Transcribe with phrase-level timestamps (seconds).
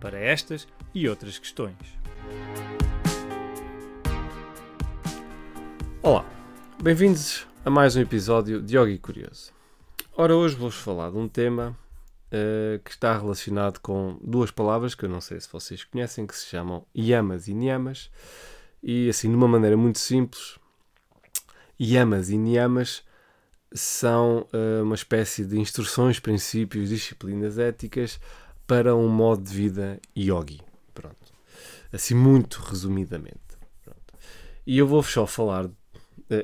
[0.00, 1.76] para estas e outras questões.
[6.02, 6.24] Olá,
[6.82, 9.52] bem-vindos a mais um episódio de Yogi Curioso.
[10.16, 11.76] Ora, hoje vou-vos falar de um tema
[12.28, 16.36] uh, que está relacionado com duas palavras que eu não sei se vocês conhecem, que
[16.36, 18.10] se chamam yamas e niyamas,
[18.82, 20.58] e assim, de uma maneira muito simples,
[21.80, 23.02] yamas e niyamas
[23.72, 28.20] são uh, uma espécie de instruções, princípios, disciplinas éticas
[28.66, 30.60] para um modo de vida yogi.
[30.94, 31.32] Pronto.
[31.92, 33.38] Assim, muito resumidamente.
[33.84, 34.14] Pronto.
[34.66, 35.66] E eu vou-vos só falar.
[35.66, 35.74] Uh,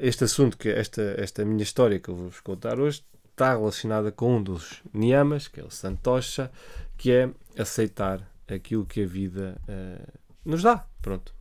[0.01, 4.37] este assunto, que esta, esta minha história que eu vou-vos contar hoje, está relacionada com
[4.37, 6.51] um dos niyamas, que é o Santosha,
[6.97, 10.87] que é aceitar aquilo que a vida uh, nos dá.
[11.01, 11.35] Pronto.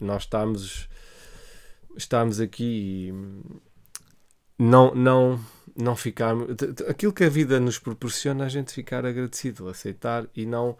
[0.00, 0.88] nós estamos,
[1.96, 3.12] estamos aqui e
[4.58, 5.40] não, não,
[5.76, 6.34] não ficar.
[6.88, 10.76] Aquilo que a vida nos proporciona, a gente ficar agradecido, aceitar e não,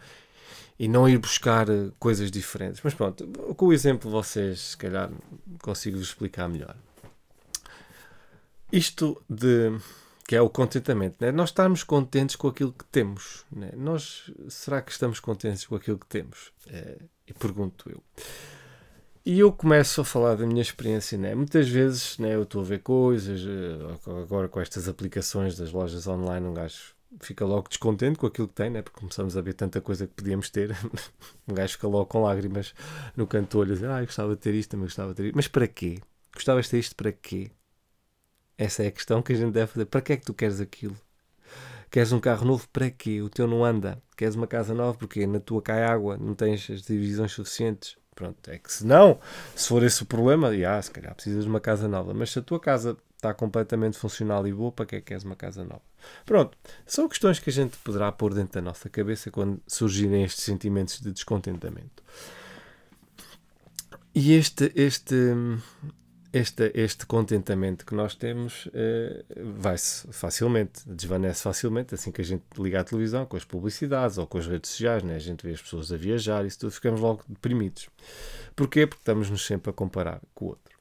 [0.78, 2.81] e não ir buscar eh, coisas diferentes.
[2.83, 5.11] Mas pronto, com o exemplo vocês, se calhar,
[5.62, 6.77] consigo-vos explicar melhor.
[8.73, 9.73] Isto de
[10.27, 11.31] que é o contentamento, né?
[11.31, 13.45] nós estarmos contentes com aquilo que temos.
[13.53, 13.70] Né?
[13.77, 16.51] Nós, será que estamos contentes com aquilo que temos?
[16.67, 18.03] É, e pergunto eu.
[19.27, 21.34] E eu começo a falar da minha experiência, né?
[21.34, 26.06] Muitas vezes, né, eu estou a ver coisas, eh, agora com estas aplicações das lojas
[26.06, 28.83] online, um gajo fica logo descontente com aquilo que tem, né?
[28.83, 30.77] Porque começamos a ver tanta coisa que podíamos ter.
[31.48, 32.75] um gajo fica logo com lágrimas
[33.17, 35.36] no canto olho, dizer, ah, eu gostava de ter isto, também gostava de ter isto.
[35.36, 36.00] Mas para quê?
[36.34, 37.51] Gostavas de ter isto para quê?
[38.58, 39.86] Essa é a questão que a gente deve fazer.
[39.86, 40.96] Para que é que tu queres aquilo?
[41.90, 42.68] Queres um carro novo?
[42.68, 43.23] Para quê?
[43.23, 44.02] O teu não anda.
[44.17, 44.98] Queres uma casa nova?
[44.98, 47.96] Porque na tua cai água, não tens as divisões suficientes.
[48.14, 49.19] Pronto, é que se não,
[49.57, 52.14] se for esse o problema, já, se calhar precisas de uma casa nova.
[52.14, 55.25] Mas se a tua casa está completamente funcional e boa, para que é que queres
[55.25, 55.83] uma casa nova?
[56.25, 60.45] Pronto, são questões que a gente poderá pôr dentro da nossa cabeça quando surgirem estes
[60.45, 62.02] sentimentos de descontentamento.
[64.14, 65.35] E este, este,
[66.34, 69.24] este, este contentamento que nós temos eh,
[69.56, 74.27] vai-se facilmente, desvanece facilmente, assim que a gente liga à televisão, com as publicidades ou
[74.27, 75.14] com as redes sociais, né?
[75.14, 77.89] a gente vê as pessoas a viajar e isso tudo, ficamos logo deprimidos.
[78.56, 78.84] Porquê?
[78.84, 80.77] Porque estamos-nos sempre a comparar com o outro.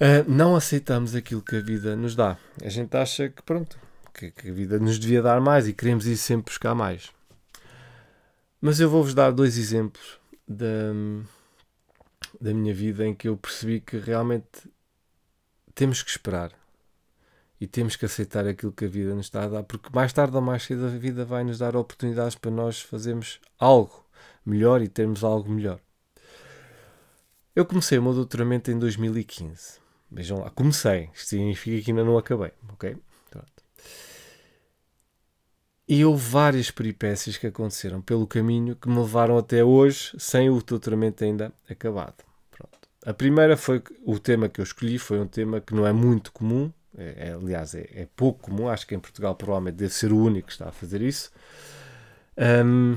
[0.00, 2.38] Uh, não aceitamos aquilo que a vida nos dá.
[2.62, 3.78] A gente acha que, pronto,
[4.14, 7.10] que, que a vida nos devia dar mais e queremos ir sempre buscar mais.
[8.58, 10.18] Mas eu vou-vos dar dois exemplos
[10.48, 10.94] da
[12.40, 14.70] da minha vida em que eu percebi que realmente
[15.74, 16.52] temos que esperar
[17.60, 20.36] e temos que aceitar aquilo que a vida nos está a dar, porque mais tarde
[20.36, 24.04] ou mais cedo a vida vai nos dar oportunidades para nós fazermos algo
[24.44, 25.80] melhor e termos algo melhor.
[27.54, 29.78] Eu comecei o meu doutoramento em 2015.
[30.10, 31.10] Vejam lá, comecei.
[31.14, 32.96] Isto significa que ainda não acabei, ok?
[33.30, 33.52] Pronto.
[35.86, 40.62] E houve várias peripécias que aconteceram pelo caminho que me levaram até hoje sem o
[40.62, 42.24] doutoramento ainda acabado.
[43.04, 46.32] A primeira foi o tema que eu escolhi, foi um tema que não é muito
[46.32, 50.10] comum, é, é, aliás, é, é, pouco comum, acho que em Portugal provavelmente deve ser
[50.10, 51.30] o único que está a fazer isso.
[52.64, 52.96] Um,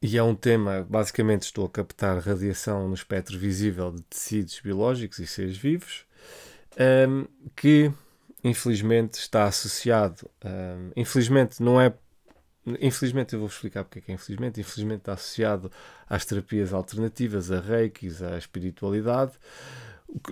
[0.00, 5.18] e é um tema, basicamente estou a captar radiação no espectro visível de tecidos biológicos
[5.18, 6.06] e seres vivos,
[7.08, 7.92] um, que
[8.42, 11.92] infelizmente está associado, um, infelizmente não é
[12.80, 14.60] Infelizmente, eu vou explicar porque é que é infelizmente.
[14.60, 15.70] Infelizmente está associado
[16.08, 19.32] às terapias alternativas, a reikis, à espiritualidade.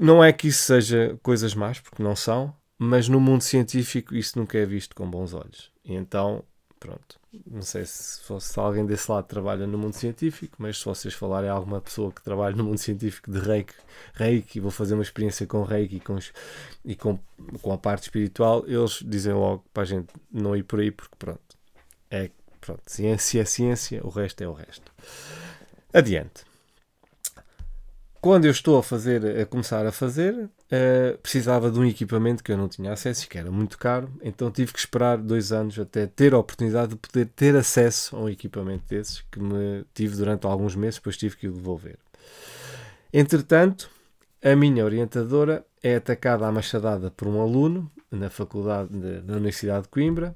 [0.01, 4.39] Não é que isso seja coisas más, porque não são, mas no mundo científico isso
[4.39, 5.71] nunca é visto com bons olhos.
[5.85, 6.45] E então,
[6.85, 7.19] pronto.
[7.51, 11.49] Não sei se, se alguém desse lado trabalha no mundo científico, mas se vocês falarem
[11.49, 13.75] a alguma pessoa que trabalha no mundo científico de reiki,
[14.13, 16.19] reiki vou fazer uma experiência com reiki com,
[16.85, 17.19] e com,
[17.63, 21.15] com a parte espiritual, eles dizem logo para a gente não ir por aí, porque
[21.19, 21.41] pronto
[22.11, 24.93] é, pronto, ciência é ciência, o resto é o resto.
[25.93, 26.45] Adiante.
[28.25, 32.51] Quando eu estou a fazer, a começar a fazer, uh, precisava de um equipamento que
[32.51, 35.79] eu não tinha acesso e que era muito caro, então tive que esperar dois anos
[35.79, 40.17] até ter a oportunidade de poder ter acesso a um equipamento desses que me tive
[40.17, 41.99] durante alguns meses, depois tive que o devolver.
[43.13, 43.91] Entretanto,
[44.43, 49.83] a minha orientadora é atacada à machadada por um aluno na faculdade de, na Universidade
[49.83, 50.35] de Coimbra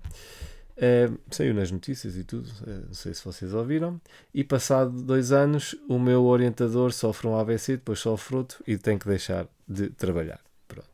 [0.78, 4.00] Uh, saiu nas notícias e tudo, uh, não sei se vocês ouviram.
[4.32, 8.96] E passado dois anos, o meu orientador sofre um AVC, depois sofre outro e tem
[8.96, 10.40] que deixar de trabalhar.
[10.68, 10.88] Pronto.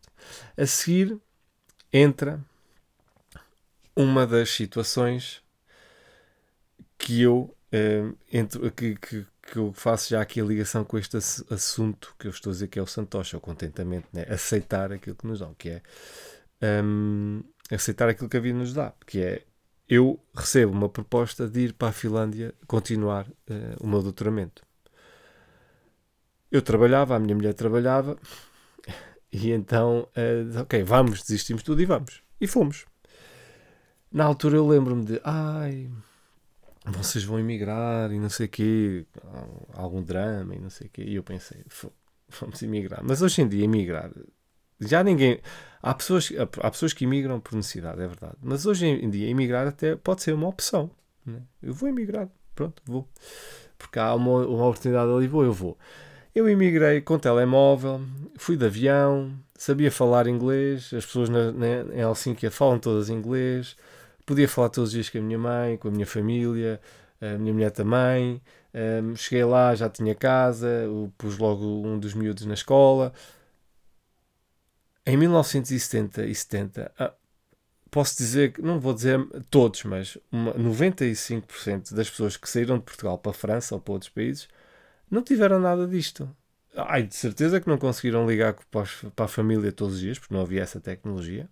[0.57, 1.19] A seguir,
[1.93, 2.41] entra
[3.95, 5.43] uma das situações
[6.97, 11.19] que eu, uh, entro, que, que, que, eu faço já aqui a ligação com este
[11.19, 14.25] assunto que eu estou a dizer que é o santocha, o contentamento, né?
[14.31, 15.83] aceitar aquilo que nos dão, que é
[16.83, 19.45] um, aceitar aquilo que a vida nos dá, que é
[19.89, 24.63] eu recebo uma proposta de ir para a Finlândia continuar uh, o meu doutoramento.
[26.51, 28.17] Eu trabalhava, a minha mulher trabalhava,
[29.33, 32.23] e então, uh, ok, vamos, desistimos tudo e vamos.
[32.41, 32.87] E fomos.
[34.11, 35.91] Na altura eu lembro-me de, ai,
[36.87, 39.07] vocês vão emigrar e não sei o quê,
[39.73, 41.03] algum drama e não sei o quê.
[41.03, 41.65] E eu pensei,
[42.41, 43.03] vamos emigrar.
[43.03, 44.11] Mas hoje em dia, emigrar,
[44.81, 45.41] já ninguém.
[45.83, 48.37] Há pessoas, há pessoas que imigram por necessidade, é verdade.
[48.43, 50.91] Mas hoje em dia, emigrar até pode ser uma opção.
[51.27, 51.41] Né?
[51.63, 53.09] Eu vou emigrar, pronto, vou.
[53.77, 55.77] Porque há uma, uma oportunidade ali, vou, eu vou.
[56.35, 58.01] Eu imigrei com telemóvel,
[58.37, 63.77] fui de avião, sabia falar inglês, as pessoas na, na, em Helsínquia falam todas inglês,
[64.27, 66.81] podia falar todos os dias com a minha mãe, com a minha família,
[67.21, 68.41] a minha mulher também.
[68.75, 73.13] Um, cheguei lá, já tinha casa, pus logo um dos miúdos na escola.
[75.07, 77.13] Em 1970 e 70, ah,
[77.91, 79.21] posso dizer não vou dizer
[79.51, 83.93] todos, mas uma, 95% das pessoas que saíram de Portugal para a França ou para
[83.93, 84.49] outros países
[85.11, 86.29] não tiveram nada disto.
[86.77, 90.41] Ai, de certeza que não conseguiram ligar para a família todos os dias, porque não
[90.41, 91.49] havia essa tecnologia.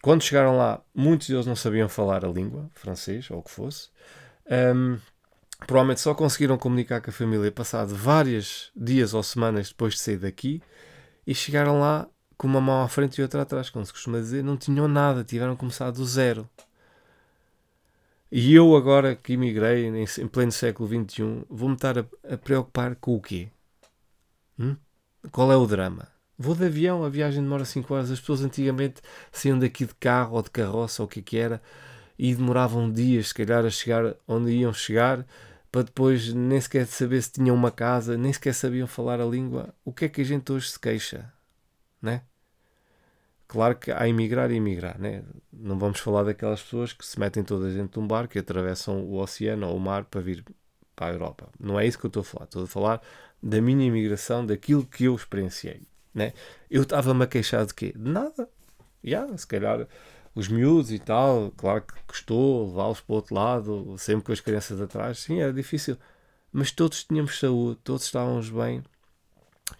[0.00, 3.88] Quando chegaram lá, muitos deles não sabiam falar a língua, francês ou o que fosse.
[4.46, 4.98] Um,
[5.66, 10.18] provavelmente só conseguiram comunicar com a família passado vários dias ou semanas depois de sair
[10.18, 10.62] daqui
[11.26, 14.42] e chegaram lá com uma mão à frente e outra atrás, como se costuma dizer,
[14.42, 16.48] não tinham nada, tiveram que começar do zero.
[18.30, 23.14] E eu agora que emigrei em pleno século XXI, vou-me estar a, a, preocupar com
[23.14, 23.48] o quê?
[24.58, 24.76] Hum?
[25.30, 26.08] Qual é o drama?
[26.36, 28.10] Vou de avião, a viagem demora 5 horas.
[28.10, 31.36] As pessoas antigamente saíam daqui de carro ou de carroça ou o que é que
[31.38, 31.62] era
[32.18, 35.24] e demoravam dias, se calhar, a chegar onde iam chegar
[35.74, 39.74] para depois nem sequer saber se tinham uma casa, nem sequer sabiam falar a língua.
[39.84, 41.32] O que é que a gente hoje se queixa?
[42.04, 42.22] Né?
[43.48, 45.22] Claro que há emigrar e emigrar, né?
[45.52, 49.02] não vamos falar daquelas pessoas que se metem toda dentro de um barco e atravessam
[49.04, 50.44] o oceano ou o mar para vir
[50.94, 51.48] para a Europa.
[51.58, 52.44] Não é isso que eu estou a falar.
[52.44, 53.02] Estou a falar
[53.42, 55.82] da minha imigração, daquilo que eu experienciei.
[56.14, 56.32] Né?
[56.70, 57.92] Eu estava-me a queixar de quê?
[57.96, 58.48] De nada.
[59.04, 59.86] Yeah, se calhar
[60.34, 64.40] os miúdos e tal, claro que custou levá-los para o outro lado, sempre com as
[64.40, 65.96] crianças atrás, sim, era difícil.
[66.52, 68.82] Mas todos tínhamos saúde, todos estávamos bem.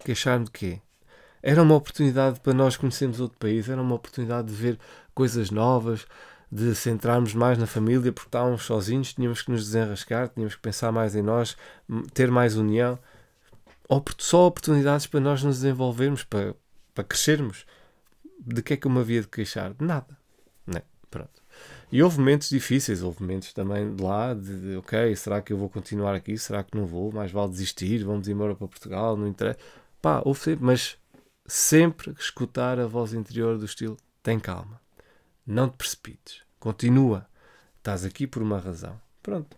[0.04, 0.80] Queixar-me de quê?
[1.46, 4.79] Era uma oportunidade para nós conhecermos outro país, era uma oportunidade de ver
[5.14, 6.06] coisas novas,
[6.50, 10.91] de centrarmos mais na família, porque estávamos sozinhos, tínhamos que nos desenrascar, tínhamos que pensar
[10.91, 11.55] mais em nós,
[12.14, 12.99] ter mais união.
[14.17, 16.55] Só oportunidades para nós nos desenvolvermos, para,
[16.94, 17.67] para crescermos.
[18.41, 19.75] De que é que eu me havia de queixar?
[19.75, 20.17] De nada.
[20.67, 20.81] Né?
[21.11, 21.43] Pronto.
[21.93, 25.58] E houve momentos difíceis, houve momentos também de lá, de, de, ok, será que eu
[25.58, 26.38] vou continuar aqui?
[26.38, 27.12] Será que não vou?
[27.12, 29.58] Mais vale desistir, vamos embora para Portugal, não interessa.
[30.00, 30.96] Pá, houve sempre, mas
[31.46, 34.81] sempre escutar a voz interior do estilo: tem calma,
[35.46, 37.26] não te precipites, continua,
[37.79, 39.00] estás aqui por uma razão.
[39.23, 39.56] Pronto.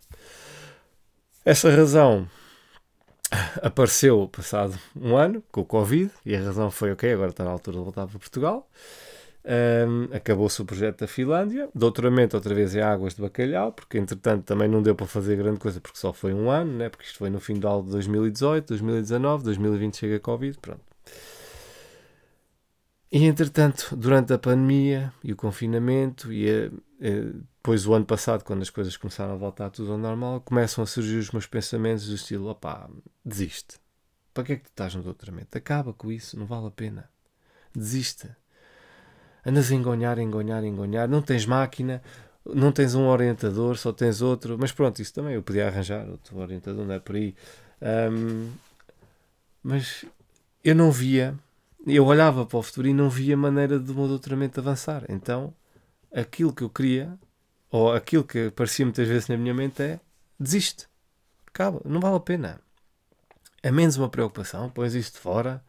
[1.44, 2.28] Essa razão
[3.62, 7.50] apareceu passado um ano com o Covid e a razão foi: ok, agora está na
[7.50, 8.68] altura de voltar para Portugal.
[9.44, 14.42] Um, Acabou-se o projeto da Finlândia, doutoramento outra vez em Águas de Bacalhau, porque entretanto
[14.44, 16.88] também não deu para fazer grande coisa porque só foi um ano, né?
[16.88, 20.80] porque isto foi no fim de 2018, 2019, 2020 chega a Covid, pronto.
[23.10, 26.70] E entretanto, durante a pandemia e o confinamento, e a, a,
[27.56, 30.86] depois o ano passado, quando as coisas começaram a voltar tudo ao normal, começam a
[30.86, 32.88] surgir os meus pensamentos do estilo: opá,
[33.24, 33.78] desiste.
[34.34, 35.56] Para que é que tu estás no doutoramento?
[35.56, 37.08] Acaba com isso, não vale a pena.
[37.74, 38.28] Desiste.
[39.44, 41.08] Andas a engonhar, engonhar, engonhar.
[41.08, 42.02] Não tens máquina,
[42.44, 44.58] não tens um orientador, só tens outro.
[44.58, 47.34] Mas pronto, isso também eu podia arranjar outro orientador, não é por aí.
[47.80, 48.52] Um,
[49.62, 50.04] mas
[50.62, 51.34] eu não via
[51.86, 55.04] eu olhava para o futuro e não via maneira de meu doutoramento avançar.
[55.08, 55.54] Então,
[56.12, 57.16] aquilo que eu queria,
[57.70, 60.00] ou aquilo que aparecia muitas vezes na minha mente é
[60.38, 60.88] desiste.
[61.46, 62.60] Acaba, não vale a pena.
[63.62, 65.64] É menos uma preocupação, pões isto fora,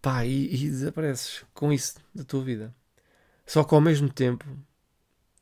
[0.00, 2.74] pá, e, e desapareces com isso da tua vida.
[3.46, 4.44] Só que ao mesmo tempo,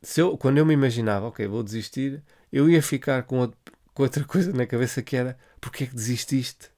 [0.02, 2.22] se eu, quando eu me imaginava, ok, vou desistir,
[2.52, 3.52] eu ia ficar com,
[3.92, 6.70] com outra coisa na cabeça que era: porque é que desististe?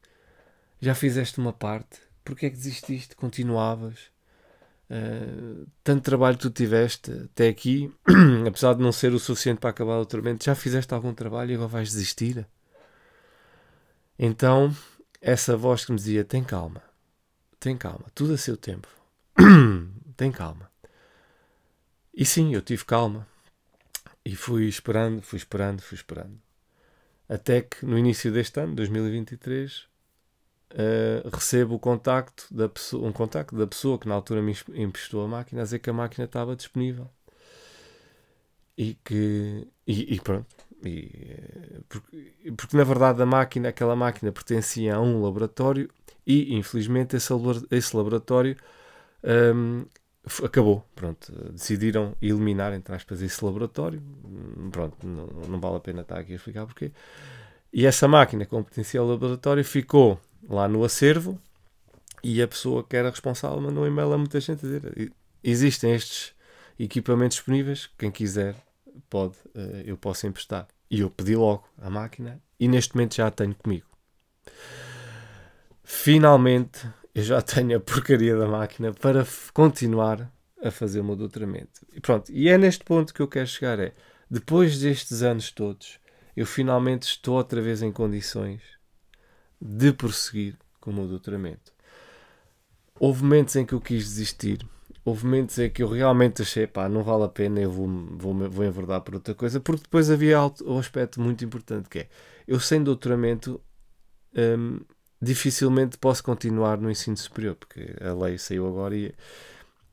[0.80, 3.14] Já fizeste uma parte, porque é que desististe?
[3.16, 4.10] Continuavas?
[4.90, 7.92] Uh, tanto trabalho que tu tiveste até aqui,
[8.46, 11.54] apesar de não ser o suficiente para acabar o doutoramento, já fizeste algum trabalho e
[11.54, 12.46] agora vais desistir?
[14.18, 14.74] Então,
[15.20, 16.82] essa voz que me dizia: tem calma,
[17.60, 18.88] tem calma, tudo a seu tempo,
[20.16, 20.70] tem calma.
[22.12, 23.26] E sim, eu tive calma
[24.24, 26.38] e fui esperando, fui esperando, fui esperando.
[27.28, 29.86] Até que no início deste ano, 2023,
[30.72, 35.24] uh, recebo o contacto da pessoa, um contacto da pessoa que na altura me emprestou
[35.24, 37.08] a máquina a dizer que a máquina estava disponível.
[38.76, 39.66] E que.
[39.86, 40.46] E, e pronto.
[40.84, 45.90] E, eh, porque, porque, na verdade a máquina, aquela máquina pertencia a um laboratório
[46.26, 47.32] e infelizmente esse,
[47.70, 48.56] esse laboratório
[49.22, 49.84] um,
[50.44, 50.84] acabou.
[50.94, 54.02] Pronto, decidiram eliminar, entre aspas, esse laboratório.
[54.70, 56.92] Pronto, não, não vale a pena estar aqui a explicar porquê.
[57.72, 60.18] E essa máquina com potencial laboratório ficou
[60.50, 61.40] lá no acervo
[62.22, 65.94] e a pessoa que era responsável mandou um e-mail a muita gente a dizer existem
[65.94, 66.34] estes
[66.78, 68.56] equipamentos disponíveis, quem quiser
[69.08, 70.66] pode, eh, eu posso emprestar.
[70.90, 73.86] E eu pedi logo a máquina e neste momento já a tenho comigo.
[75.84, 80.30] Finalmente eu já tenho a porcaria da máquina para continuar
[80.62, 81.86] a fazer o meu doutoramento.
[81.92, 83.94] E pronto, e é neste ponto que eu quero chegar, é,
[84.30, 85.98] depois destes anos todos,
[86.36, 88.60] eu finalmente estou outra vez em condições
[89.60, 91.72] de prosseguir com o meu doutoramento.
[92.98, 94.66] Houve momentos em que eu quis desistir,
[95.04, 98.50] houve momentos em que eu realmente achei, pá, não vale a pena, eu vou, vou,
[98.50, 102.08] vou enverdar por outra coisa, porque depois havia um aspecto muito importante que é,
[102.46, 103.60] eu sem doutoramento
[104.36, 104.80] hum,
[105.20, 109.14] dificilmente posso continuar no ensino superior, porque a lei saiu agora e,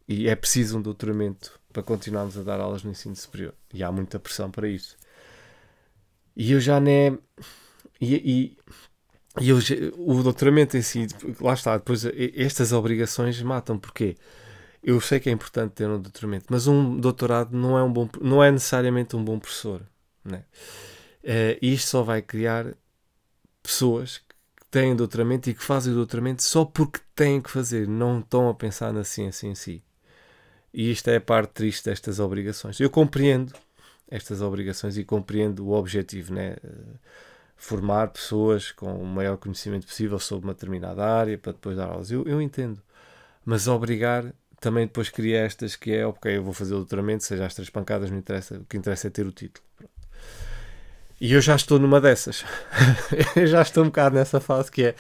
[0.08, 3.92] e é preciso um doutoramento para continuarmos a dar aulas no ensino superior, e há
[3.92, 4.98] muita pressão para isso.
[6.36, 7.18] E eu já nem...
[8.00, 8.58] E, e
[9.40, 9.58] e eu,
[9.98, 11.08] o doutoramento em si,
[11.40, 14.16] lá está, depois estas obrigações matam, porque
[14.84, 18.10] eu sei que é importante ter um doutoramento, mas um doutorado não é, um bom,
[18.22, 19.82] não é necessariamente um bom professor.
[20.24, 20.44] Né?
[21.24, 22.74] Uh, isto só vai criar
[23.62, 28.20] pessoas que têm doutoramento e que fazem o doutoramento só porque têm que fazer, não
[28.20, 29.84] estão a pensar na ciência em si.
[30.74, 32.80] E isto é a parte triste destas obrigações.
[32.80, 33.54] Eu compreendo
[34.10, 36.56] estas obrigações e compreendo o objetivo, né?
[36.64, 37.00] Uh,
[37.58, 42.12] formar pessoas com o maior conhecimento possível sobre uma determinada área para depois dar aulas.
[42.12, 42.82] Eu, eu entendo.
[43.44, 47.46] Mas obrigar também depois cria estas que é, ok, eu vou fazer o doutoramento, seja
[47.46, 49.66] as três pancadas, não interessa, o que interessa é ter o título.
[49.76, 49.92] Pronto.
[51.20, 52.46] E eu já estou numa dessas.
[53.36, 54.96] eu já estou um bocado nessa fase que é,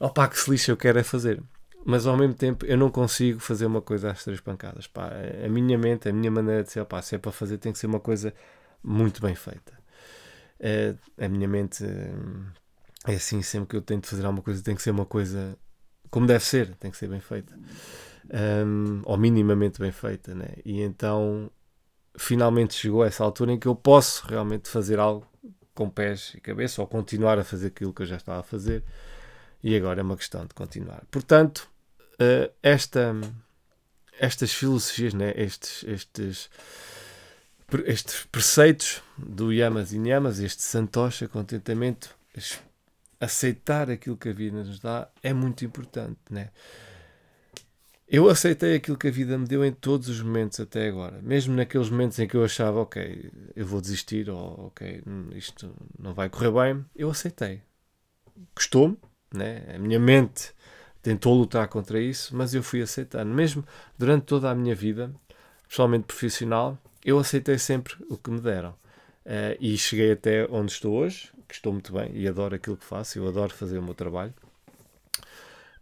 [0.00, 1.40] opá, que se lixa, eu quero é fazer.
[1.84, 4.86] Mas ao mesmo tempo eu não consigo fazer uma coisa às três pancadas.
[4.86, 5.12] Pá,
[5.44, 7.78] a minha mente, a minha maneira de ser, opá, se é para fazer, tem que
[7.78, 8.34] ser uma coisa
[8.82, 9.83] muito bem feita.
[10.60, 11.84] É, a minha mente
[13.06, 15.58] é assim, sempre que eu tento fazer alguma coisa, tem que ser uma coisa
[16.14, 17.58] como deve ser, tem que ser bem feita.
[18.32, 20.46] Um, ou minimamente bem feita, né?
[20.64, 21.50] E então
[22.16, 25.26] finalmente chegou essa altura em que eu posso realmente fazer algo
[25.74, 28.84] com pés e cabeça ou continuar a fazer aquilo que eu já estava a fazer
[29.60, 31.04] e agora é uma questão de continuar.
[31.10, 31.68] Portanto,
[32.14, 33.12] uh, esta,
[34.16, 35.34] estas filosofias, né?
[35.36, 36.48] estes, estes
[37.86, 42.16] estes preceitos do Yamas e Nyamas, este Santosha, contentamento,
[43.20, 46.50] aceitar aquilo que a vida nos dá é muito importante, né?
[48.06, 51.54] Eu aceitei aquilo que a vida me deu em todos os momentos até agora, mesmo
[51.54, 55.02] naqueles momentos em que eu achava, ok, eu vou desistir ou ok,
[55.34, 57.62] isto não vai correr bem, eu aceitei.
[58.54, 58.98] Custou-me,
[59.32, 59.64] né?
[59.74, 60.52] A minha mente
[61.02, 63.32] tentou lutar contra isso, mas eu fui aceitando.
[63.32, 63.64] Mesmo
[63.98, 65.14] durante toda a minha vida,
[65.66, 68.70] pessoalmente profissional, eu aceitei sempre o que me deram.
[69.24, 72.84] Uh, e cheguei até onde estou hoje, que estou muito bem e adoro aquilo que
[72.84, 74.34] faço, eu adoro fazer o meu trabalho.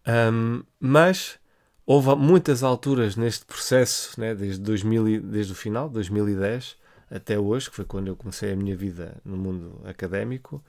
[0.06, 1.38] Um, mas
[1.86, 6.76] houve muitas alturas neste processo, né, desde, 2000, desde o final, 2010
[7.10, 10.62] até hoje, que foi quando eu comecei a minha vida no mundo académico,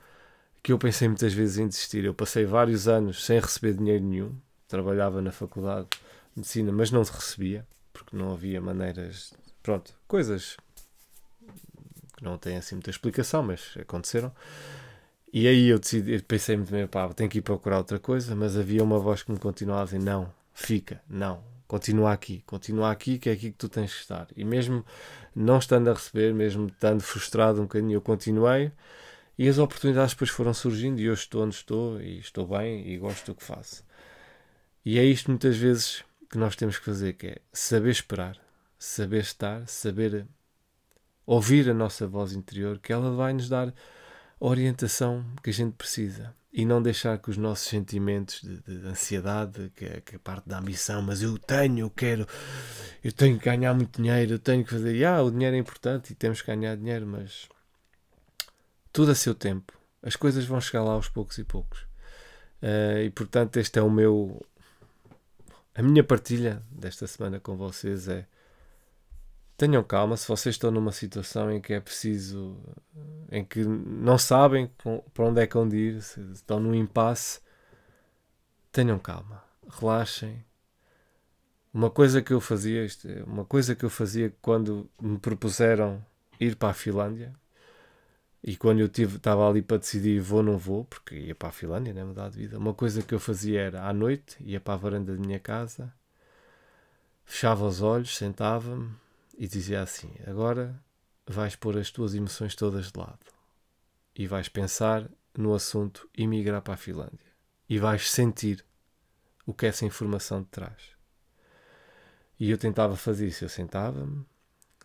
[0.62, 2.04] que eu pensei muitas vezes em desistir.
[2.04, 4.36] Eu passei vários anos sem receber dinheiro nenhum,
[4.68, 5.98] trabalhava na faculdade de
[6.36, 9.32] medicina, mas não recebia, porque não havia maneiras
[9.64, 10.58] Pronto, coisas
[12.18, 14.30] que não têm assim muita explicação, mas aconteceram.
[15.32, 18.58] E aí eu decidi, pensei muito bem, pá, tenho que ir procurar outra coisa, mas
[18.58, 23.18] havia uma voz que me continuava a dizer, não, fica, não, continua aqui, continua aqui,
[23.18, 24.28] que é aqui que tu tens que estar.
[24.36, 24.84] E mesmo
[25.34, 28.70] não estando a receber, mesmo estando frustrado um bocadinho, eu continuei
[29.38, 32.98] e as oportunidades depois foram surgindo e eu estou onde estou e estou bem e
[32.98, 33.82] gosto do que faço.
[34.84, 38.43] E é isto muitas vezes que nós temos que fazer, que é saber esperar,
[38.84, 40.26] saber estar, saber
[41.26, 43.74] ouvir a nossa voz interior, que ela vai nos dar
[44.38, 49.72] orientação que a gente precisa e não deixar que os nossos sentimentos de, de ansiedade,
[49.74, 52.28] que é, que é, parte da ambição, mas eu tenho, eu quero,
[53.02, 55.02] eu tenho que ganhar muito dinheiro, eu tenho que fazer.
[55.04, 57.48] Ah, o dinheiro é importante e temos que ganhar dinheiro, mas
[58.92, 59.72] tudo a seu tempo.
[60.02, 61.80] As coisas vão chegar lá aos poucos e poucos.
[62.62, 64.44] Uh, e portanto, este é o meu.
[65.74, 68.26] A minha partilha desta semana com vocês é
[69.56, 72.56] tenham calma se vocês estão numa situação em que é preciso,
[73.30, 74.70] em que não sabem
[75.12, 77.40] para onde é que vão ir, se estão num impasse,
[78.72, 80.44] tenham calma, relaxem.
[81.72, 86.04] Uma coisa que eu fazia, é uma coisa que eu fazia quando me propuseram
[86.40, 87.34] ir para a Finlândia
[88.42, 91.48] e quando eu tive, estava ali para decidir vou ou não vou, porque ia para
[91.48, 94.60] a Finlândia, né, mudar de vida, uma coisa que eu fazia era à noite, ia
[94.60, 95.92] para a varanda da minha casa,
[97.24, 99.03] fechava os olhos, sentava-me
[99.38, 100.78] e dizia assim: Agora
[101.26, 103.18] vais pôr as tuas emoções todas de lado
[104.14, 107.34] e vais pensar no assunto emigrar para a Finlândia
[107.68, 108.64] e vais sentir
[109.46, 110.94] o que essa informação te traz.
[112.38, 114.24] E eu tentava fazer isso, eu sentava-me,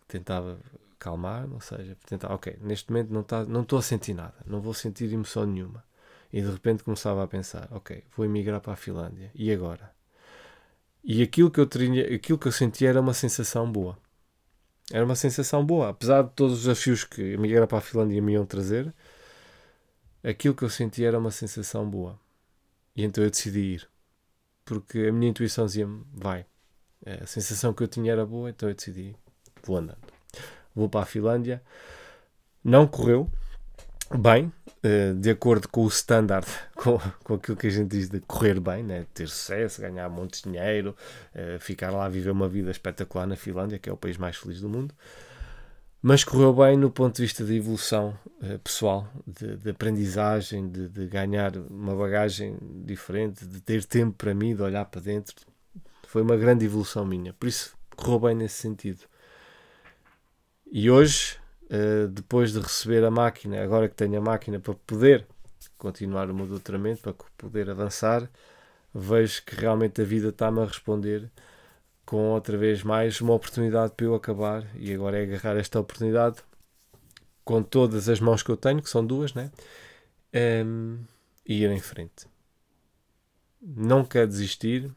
[0.06, 0.58] tentava
[0.98, 4.74] calmar, ou seja, tentava, ok, neste momento não tá, estou a sentir nada, não vou
[4.74, 5.84] sentir emoção nenhuma.
[6.32, 9.92] E de repente começava a pensar, ok, vou emigrar para a Finlândia, e agora?
[11.02, 11.64] E aquilo que eu,
[12.14, 13.98] aquilo que eu sentia era uma sensação boa
[14.92, 15.90] era uma sensação boa.
[15.90, 18.92] Apesar de todos os desafios que emigrar para a Finlândia me iam trazer,
[20.22, 22.18] aquilo que eu senti era uma sensação boa.
[22.94, 23.88] E então eu decidi ir.
[24.64, 26.44] Porque a minha intuição dizia-me, vai.
[27.22, 29.16] A sensação que eu tinha era boa, então eu decidi,
[29.62, 29.98] vou andando.
[30.74, 31.62] Vou para a Finlândia.
[32.62, 33.30] Não correu,
[34.18, 34.52] bem,
[34.82, 38.58] eh, de acordo com o standard, com, com aquilo que a gente diz de correr
[38.58, 39.06] bem, né?
[39.14, 40.96] ter sucesso, ganhar de dinheiro,
[41.34, 44.60] eh, ficar lá viver uma vida espetacular na Finlândia, que é o país mais feliz
[44.60, 44.94] do mundo.
[46.02, 50.88] Mas correu bem no ponto de vista de evolução eh, pessoal, de, de aprendizagem, de,
[50.88, 55.36] de, ganhar uma bagagem diferente, de ter tempo para mim, de olhar para dentro.
[56.06, 57.34] Foi uma grande evolução minha.
[57.34, 59.00] Por isso, correu bem nesse sentido.
[60.72, 61.38] E hoje
[61.70, 65.26] uh, depois de receber a máquina, agora que tenho a máquina para poder
[65.78, 68.28] continuar o meu doutoramento, para poder avançar,
[68.94, 71.30] vejo que realmente a vida está-me a responder
[72.04, 76.38] com outra vez mais uma oportunidade para eu acabar e agora é agarrar esta oportunidade
[77.44, 79.50] com todas as mãos que eu tenho, que são duas, né?
[80.34, 80.98] Um, ehm,
[81.46, 82.26] e ir em frente.
[83.60, 84.90] Não quero desistir,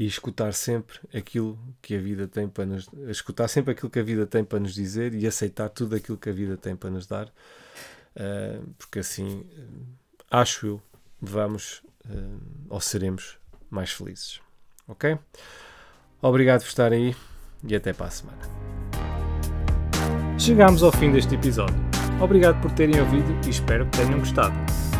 [0.00, 4.02] e escutar sempre aquilo que a vida tem para nos escutar sempre aquilo que a
[4.02, 7.06] vida tem para nos dizer e aceitar tudo aquilo que a vida tem para nos
[7.06, 7.26] dar.
[8.16, 9.44] Uh, porque assim
[10.30, 10.82] acho eu
[11.20, 13.36] vamos uh, ou seremos
[13.68, 14.40] mais felizes.
[14.88, 15.18] Ok?
[16.22, 17.16] Obrigado por estarem aí
[17.62, 18.40] e até para a semana.
[20.38, 21.76] Chegamos ao fim deste episódio.
[22.22, 24.54] Obrigado por terem ouvido e espero que tenham gostado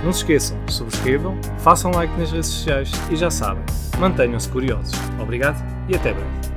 [0.05, 3.63] não se esqueçam, subscrevam, façam like nas redes sociais e já sabem,
[3.99, 4.93] mantenham-se curiosos.
[5.21, 6.50] Obrigado e até breve.